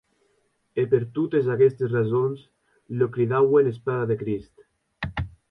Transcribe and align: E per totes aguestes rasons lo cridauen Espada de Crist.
E 0.83 0.85
per 0.93 1.01
totes 1.17 1.49
aguestes 1.55 1.91
rasons 1.91 2.41
lo 2.97 3.09
cridauen 3.19 3.71
Espada 3.75 4.09
de 4.13 4.19
Crist. 4.25 4.67